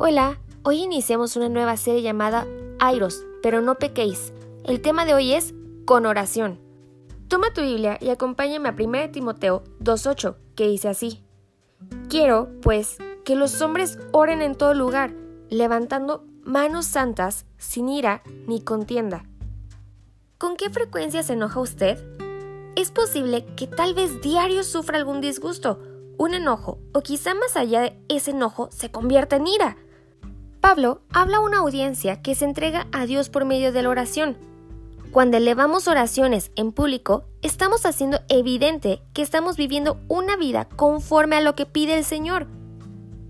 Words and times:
Hola, 0.00 0.38
hoy 0.62 0.84
iniciamos 0.84 1.34
una 1.34 1.48
nueva 1.48 1.76
serie 1.76 2.02
llamada 2.02 2.46
Airos, 2.78 3.26
pero 3.42 3.60
no 3.62 3.80
pequéis. 3.80 4.32
El 4.62 4.80
tema 4.80 5.04
de 5.04 5.12
hoy 5.12 5.32
es 5.32 5.54
con 5.86 6.06
oración. 6.06 6.60
Toma 7.26 7.52
tu 7.52 7.62
Biblia 7.62 7.98
y 8.00 8.10
acompáñame 8.10 8.68
a 8.68 8.76
1 8.78 9.10
Timoteo 9.10 9.64
2.8, 9.80 10.36
que 10.54 10.68
dice 10.68 10.88
así. 10.88 11.24
Quiero, 12.08 12.48
pues, 12.62 12.98
que 13.24 13.34
los 13.34 13.60
hombres 13.60 13.98
oren 14.12 14.40
en 14.40 14.54
todo 14.54 14.72
lugar, 14.72 15.14
levantando 15.50 16.24
manos 16.44 16.86
santas, 16.86 17.44
sin 17.56 17.88
ira 17.88 18.22
ni 18.46 18.62
contienda. 18.62 19.24
¿Con 20.38 20.56
qué 20.56 20.70
frecuencia 20.70 21.24
se 21.24 21.32
enoja 21.32 21.58
usted? 21.58 21.98
Es 22.76 22.92
posible 22.92 23.46
que 23.56 23.66
tal 23.66 23.94
vez 23.94 24.20
diario 24.22 24.62
sufra 24.62 24.96
algún 24.96 25.20
disgusto, 25.20 25.80
un 26.18 26.34
enojo, 26.34 26.78
o 26.94 27.00
quizá 27.00 27.34
más 27.34 27.56
allá 27.56 27.80
de 27.80 28.00
ese 28.08 28.30
enojo 28.30 28.68
se 28.70 28.92
convierta 28.92 29.34
en 29.34 29.48
ira. 29.48 29.76
Pablo 30.68 31.00
habla 31.14 31.38
a 31.38 31.40
una 31.40 31.60
audiencia 31.60 32.20
que 32.20 32.34
se 32.34 32.44
entrega 32.44 32.88
a 32.92 33.06
Dios 33.06 33.30
por 33.30 33.46
medio 33.46 33.72
de 33.72 33.80
la 33.80 33.88
oración. 33.88 34.36
Cuando 35.12 35.38
elevamos 35.38 35.88
oraciones 35.88 36.50
en 36.56 36.72
público, 36.72 37.24
estamos 37.40 37.86
haciendo 37.86 38.20
evidente 38.28 39.00
que 39.14 39.22
estamos 39.22 39.56
viviendo 39.56 39.98
una 40.08 40.36
vida 40.36 40.68
conforme 40.68 41.36
a 41.36 41.40
lo 41.40 41.54
que 41.54 41.64
pide 41.64 41.96
el 41.96 42.04
Señor. 42.04 42.48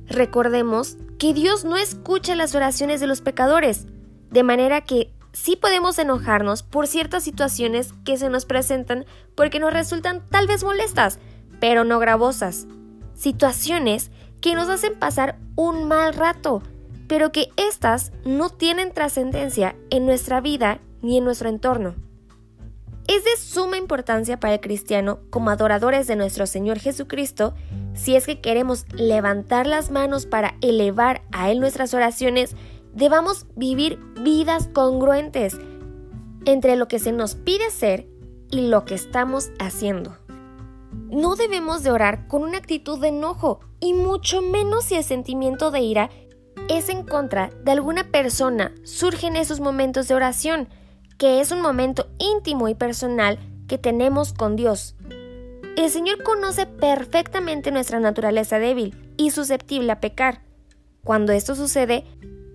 Recordemos 0.08 0.96
que 1.20 1.32
Dios 1.32 1.64
no 1.64 1.76
escucha 1.76 2.34
las 2.34 2.56
oraciones 2.56 2.98
de 2.98 3.06
los 3.06 3.20
pecadores, 3.20 3.86
de 4.32 4.42
manera 4.42 4.80
que 4.80 5.12
sí 5.32 5.54
podemos 5.54 6.00
enojarnos 6.00 6.64
por 6.64 6.88
ciertas 6.88 7.22
situaciones 7.22 7.92
que 8.04 8.16
se 8.16 8.30
nos 8.30 8.46
presentan 8.46 9.06
porque 9.36 9.60
nos 9.60 9.72
resultan 9.72 10.26
tal 10.28 10.48
vez 10.48 10.64
molestas, 10.64 11.20
pero 11.60 11.84
no 11.84 12.00
gravosas. 12.00 12.66
Situaciones 13.14 14.10
que 14.40 14.56
nos 14.56 14.68
hacen 14.68 14.98
pasar 14.98 15.38
un 15.54 15.86
mal 15.86 16.14
rato, 16.14 16.64
pero 17.08 17.32
que 17.32 17.48
éstas 17.56 18.12
no 18.24 18.50
tienen 18.50 18.92
trascendencia 18.92 19.74
en 19.90 20.06
nuestra 20.06 20.40
vida 20.40 20.80
ni 21.02 21.18
en 21.18 21.24
nuestro 21.24 21.48
entorno. 21.48 21.94
Es 23.08 23.24
de 23.24 23.36
suma 23.38 23.78
importancia 23.78 24.38
para 24.38 24.54
el 24.54 24.60
cristiano, 24.60 25.20
como 25.30 25.48
adoradores 25.48 26.06
de 26.06 26.14
nuestro 26.14 26.46
Señor 26.46 26.78
Jesucristo, 26.78 27.54
si 27.94 28.14
es 28.14 28.26
que 28.26 28.42
queremos 28.42 28.84
levantar 28.92 29.66
las 29.66 29.90
manos 29.90 30.26
para 30.26 30.56
elevar 30.60 31.22
a 31.32 31.50
Él 31.50 31.58
nuestras 31.58 31.94
oraciones, 31.94 32.54
debamos 32.94 33.46
vivir 33.56 33.98
vidas 34.22 34.68
congruentes 34.74 35.56
entre 36.44 36.76
lo 36.76 36.86
que 36.86 36.98
se 36.98 37.12
nos 37.12 37.34
pide 37.34 37.64
hacer 37.64 38.06
y 38.50 38.68
lo 38.68 38.84
que 38.84 38.94
estamos 38.94 39.50
haciendo. 39.58 40.16
No 41.10 41.34
debemos 41.34 41.82
de 41.82 41.90
orar 41.90 42.28
con 42.28 42.42
una 42.42 42.58
actitud 42.58 43.00
de 43.00 43.08
enojo 43.08 43.60
y 43.80 43.94
mucho 43.94 44.42
menos 44.42 44.84
si 44.84 44.96
el 44.96 45.04
sentimiento 45.04 45.70
de 45.70 45.80
ira 45.80 46.10
es 46.68 46.88
en 46.88 47.04
contra 47.04 47.50
de 47.64 47.72
alguna 47.72 48.04
persona, 48.04 48.72
surgen 48.84 49.36
esos 49.36 49.60
momentos 49.60 50.08
de 50.08 50.14
oración, 50.14 50.68
que 51.18 51.40
es 51.40 51.50
un 51.50 51.60
momento 51.60 52.08
íntimo 52.18 52.68
y 52.68 52.74
personal 52.74 53.38
que 53.66 53.78
tenemos 53.78 54.32
con 54.32 54.56
Dios. 54.56 54.96
El 55.76 55.90
Señor 55.90 56.22
conoce 56.22 56.66
perfectamente 56.66 57.70
nuestra 57.70 58.00
naturaleza 58.00 58.58
débil 58.58 58.96
y 59.16 59.30
susceptible 59.30 59.92
a 59.92 60.00
pecar. 60.00 60.42
Cuando 61.04 61.32
esto 61.32 61.54
sucede, 61.54 62.04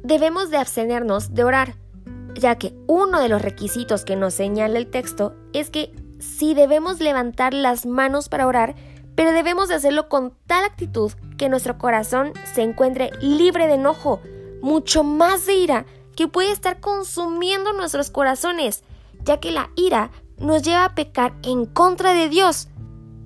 debemos 0.04 0.50
de 0.50 0.58
abstenernos 0.58 1.34
de 1.34 1.44
orar, 1.44 1.76
ya 2.36 2.58
que 2.58 2.74
uno 2.88 3.22
de 3.22 3.30
los 3.30 3.42
requisitos 3.42 4.04
que 4.04 4.16
nos 4.16 4.34
señala 4.34 4.78
el 4.78 4.90
texto 4.90 5.36
es 5.54 5.70
que 5.70 5.94
si 6.20 6.54
debemos 6.54 7.00
levantar 7.00 7.54
las 7.54 7.86
manos 7.86 8.30
para 8.30 8.48
orar, 8.48 8.76
pero 9.16 9.32
debemos 9.32 9.70
de 9.70 9.76
hacerlo 9.76 10.10
con 10.10 10.34
tal 10.48 10.64
actitud 10.64 11.12
que 11.38 11.50
nuestro 11.50 11.78
corazón 11.78 12.34
se 12.54 12.62
encuentre 12.62 13.12
libre 13.22 13.68
de 13.68 13.76
enojo, 13.76 14.22
mucho 14.62 15.04
más 15.04 15.46
de 15.46 15.56
ira, 15.56 15.86
que 16.16 16.28
puede 16.28 16.52
estar 16.52 16.80
consumiendo 16.80 17.74
nuestros 17.74 18.10
corazones, 18.10 18.84
ya 19.24 19.40
que 19.40 19.52
la 19.52 19.70
ira 19.76 20.12
nos 20.38 20.62
lleva 20.64 20.86
a 20.86 20.96
pecar 20.96 21.34
en 21.44 21.66
contra 21.66 22.14
de 22.14 22.30
Dios, 22.30 22.68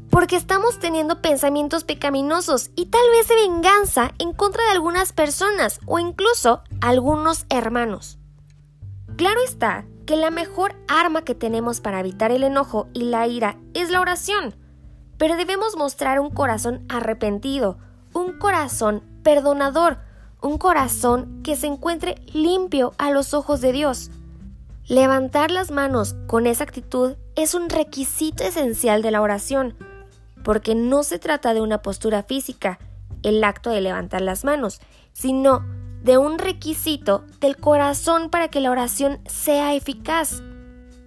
porque 0.09 0.35
estamos 0.35 0.79
teniendo 0.79 1.21
pensamientos 1.21 1.83
pecaminosos 1.83 2.71
y 2.75 2.85
tal 2.85 3.01
vez 3.11 3.27
de 3.27 3.35
venganza 3.35 4.13
en 4.19 4.33
contra 4.33 4.63
de 4.65 4.71
algunas 4.71 5.13
personas 5.13 5.79
o 5.85 5.99
incluso 5.99 6.61
algunos 6.81 7.45
hermanos. 7.49 8.17
Claro 9.15 9.41
está 9.43 9.85
que 10.05 10.15
la 10.15 10.31
mejor 10.31 10.75
arma 10.87 11.23
que 11.23 11.35
tenemos 11.35 11.81
para 11.81 11.99
evitar 11.99 12.31
el 12.31 12.43
enojo 12.43 12.87
y 12.93 13.03
la 13.03 13.27
ira 13.27 13.57
es 13.73 13.89
la 13.89 13.99
oración, 13.99 14.55
pero 15.17 15.35
debemos 15.35 15.75
mostrar 15.75 16.19
un 16.19 16.29
corazón 16.29 16.85
arrepentido, 16.87 17.77
un 18.27 18.37
corazón 18.37 19.03
perdonador, 19.23 19.99
un 20.41 20.57
corazón 20.57 21.41
que 21.43 21.55
se 21.55 21.67
encuentre 21.67 22.15
limpio 22.33 22.93
a 22.97 23.09
los 23.09 23.33
ojos 23.33 23.61
de 23.61 23.71
Dios. 23.71 24.11
Levantar 24.87 25.49
las 25.49 25.71
manos 25.71 26.15
con 26.27 26.45
esa 26.45 26.65
actitud 26.65 27.15
es 27.35 27.53
un 27.53 27.69
requisito 27.69 28.43
esencial 28.43 29.01
de 29.01 29.11
la 29.11 29.21
oración, 29.21 29.75
porque 30.43 30.75
no 30.75 31.03
se 31.03 31.19
trata 31.19 31.53
de 31.53 31.61
una 31.61 31.81
postura 31.81 32.23
física, 32.23 32.79
el 33.23 33.43
acto 33.43 33.69
de 33.69 33.81
levantar 33.81 34.21
las 34.21 34.43
manos, 34.43 34.81
sino 35.13 35.65
de 36.03 36.17
un 36.17 36.37
requisito 36.37 37.25
del 37.39 37.57
corazón 37.57 38.29
para 38.29 38.49
que 38.49 38.59
la 38.59 38.71
oración 38.71 39.19
sea 39.25 39.73
eficaz. 39.73 40.41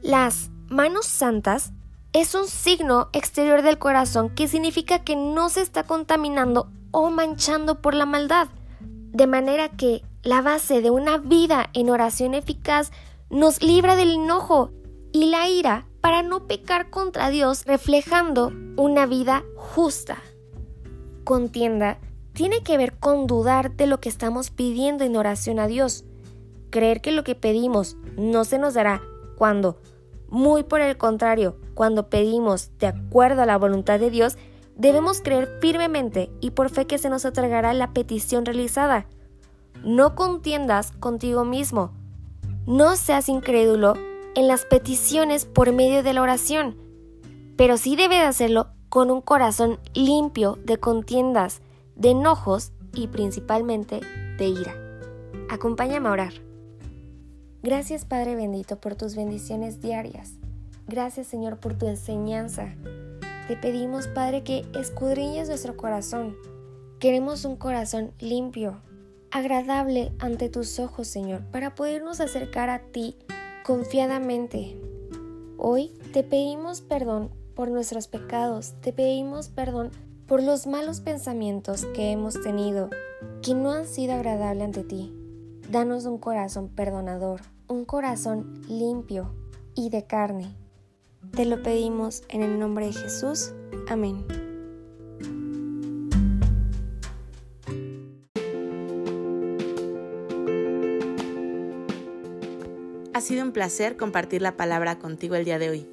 Las 0.03 0.51
manos 0.69 1.07
santas 1.07 1.73
es 2.13 2.35
un 2.35 2.47
signo 2.47 3.09
exterior 3.13 3.63
del 3.63 3.79
corazón 3.79 4.31
que 4.31 4.49
significa 4.49 5.05
que 5.05 5.17
no 5.17 5.49
se 5.49 5.61
está 5.61 5.85
contaminando 5.85 6.71
o 6.91 7.11
manchando 7.11 7.81
por 7.81 7.95
la 7.95 8.07
maldad. 8.07 8.49
De 8.81 9.27
manera 9.27 9.69
que 9.69 10.03
la 10.23 10.43
base 10.43 10.83
de 10.83 10.91
una 10.91 11.19
vida 11.19 11.71
en 11.73 11.91
oración 11.91 12.35
eficaz 12.35 12.91
nos 13.31 13.63
libra 13.63 13.97
del 13.97 14.15
enojo 14.15 14.71
y 15.13 15.27
la 15.27 15.49
ira 15.49 15.87
para 16.01 16.23
no 16.23 16.47
pecar 16.47 16.91
contra 16.91 17.31
Dios 17.31 17.65
reflejando 17.67 18.53
una 18.77 19.07
vida 19.07 19.45
justa. 19.57 20.19
Contienda 21.25 21.99
tiene 22.33 22.63
que 22.63 22.77
ver 22.77 22.97
con 22.99 23.27
dudar 23.27 23.77
de 23.77 23.87
lo 23.87 24.01
que 24.01 24.09
estamos 24.09 24.51
pidiendo 24.51 25.05
en 25.05 25.17
oración 25.17 25.59
a 25.59 25.67
Dios, 25.67 26.05
creer 26.71 27.01
que 27.01 27.13
lo 27.13 27.25
que 27.25 27.35
pedimos 27.35 27.97
no 28.17 28.45
se 28.45 28.59
nos 28.59 28.75
dará 28.75 29.03
cuando 29.37 29.79
muy 30.29 30.63
por 30.63 30.81
el 30.81 30.97
contrario, 30.97 31.57
cuando 31.75 32.09
pedimos 32.09 32.71
de 32.79 32.87
acuerdo 32.87 33.43
a 33.43 33.47
la 33.47 33.59
voluntad 33.59 33.99
de 33.99 34.11
Dios, 34.11 34.39
debemos 34.81 35.21
creer 35.21 35.59
firmemente 35.61 36.31
y 36.41 36.53
por 36.53 36.71
fe 36.71 36.87
que 36.87 36.97
se 36.97 37.11
nos 37.11 37.27
otorgará 37.27 37.75
la 37.75 37.93
petición 37.93 38.47
realizada. 38.47 39.07
No 39.85 40.15
contiendas 40.15 40.93
contigo 40.93 41.45
mismo. 41.45 41.93
No 42.67 42.97
seas 42.97 43.29
incrédulo 43.29 43.95
en 44.35 44.49
las 44.49 44.65
peticiones 44.65 45.45
por 45.45 45.73
medio 45.73 46.03
de 46.03 46.15
la 46.15 46.23
oración, 46.23 46.77
pero 47.57 47.77
sí 47.77 47.95
debe 47.95 48.17
de 48.17 48.23
hacerlo 48.23 48.69
con 48.89 49.11
un 49.11 49.21
corazón 49.21 49.79
limpio 49.93 50.59
de 50.65 50.79
contiendas, 50.79 51.61
de 51.95 52.11
enojos 52.11 52.73
y 52.95 53.09
principalmente 53.09 54.01
de 54.39 54.47
ira. 54.49 54.75
Acompáñame 55.51 56.09
a 56.09 56.13
orar. 56.13 56.33
Gracias 57.63 58.07
Padre 58.07 58.35
bendito 58.35 58.81
por 58.81 58.95
tus 58.95 59.15
bendiciones 59.15 59.83
diarias. 59.83 60.33
Gracias 60.89 61.27
Señor 61.27 61.59
por 61.59 61.75
tu 61.75 61.87
enseñanza. 61.87 62.75
Te 63.51 63.57
pedimos 63.57 64.07
Padre 64.07 64.45
que 64.45 64.65
escudriñes 64.79 65.49
nuestro 65.49 65.77
corazón. 65.77 66.37
Queremos 67.01 67.45
un 67.45 67.57
corazón 67.57 68.13
limpio, 68.21 68.81
agradable 69.33 70.13
ante 70.21 70.49
tus 70.49 70.79
ojos 70.79 71.09
Señor, 71.09 71.43
para 71.51 71.75
podernos 71.75 72.21
acercar 72.21 72.71
a 72.71 72.79
ti 72.79 73.17
confiadamente. 73.65 74.81
Hoy 75.59 75.89
te 76.13 76.23
pedimos 76.23 76.81
perdón 76.81 77.33
por 77.57 77.71
nuestros 77.71 78.07
pecados, 78.07 78.75
te 78.83 78.93
pedimos 78.93 79.49
perdón 79.49 79.91
por 80.29 80.45
los 80.45 80.69
malos 80.69 81.01
pensamientos 81.01 81.87
que 81.87 82.13
hemos 82.13 82.41
tenido 82.41 82.89
que 83.43 83.55
no 83.55 83.73
han 83.73 83.89
sido 83.89 84.13
agradables 84.13 84.63
ante 84.63 84.85
ti. 84.85 85.13
Danos 85.69 86.05
un 86.05 86.19
corazón 86.19 86.69
perdonador, 86.69 87.41
un 87.67 87.85
corazón 87.85 88.63
limpio 88.69 89.35
y 89.75 89.91
de 89.91 90.05
carne. 90.05 90.55
Te 91.33 91.45
lo 91.45 91.63
pedimos 91.63 92.23
en 92.29 92.43
el 92.43 92.59
nombre 92.59 92.87
de 92.87 92.93
Jesús. 92.93 93.53
Amén. 93.89 94.25
Ha 103.13 103.21
sido 103.21 103.45
un 103.45 103.53
placer 103.53 103.97
compartir 103.97 104.41
la 104.41 104.57
palabra 104.57 104.99
contigo 104.99 105.35
el 105.35 105.45
día 105.45 105.59
de 105.59 105.69
hoy. 105.69 105.87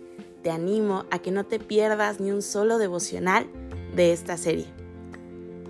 Te 0.43 0.49
animo 0.49 1.05
a 1.11 1.19
que 1.19 1.31
no 1.31 1.45
te 1.45 1.59
pierdas 1.59 2.19
ni 2.21 2.31
un 2.31 2.41
solo 2.41 2.77
devocional 2.77 3.47
de 3.95 4.13
esta 4.13 4.37
serie. 4.37 4.65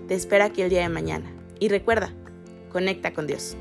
Te 0.06 0.14
espera 0.14 0.46
aquí 0.46 0.62
el 0.62 0.70
día 0.70 0.82
de 0.82 0.88
mañana. 0.88 1.30
Y 1.58 1.68
recuerda, 1.68 2.14
conecta 2.70 3.12
con 3.12 3.26
Dios. 3.26 3.56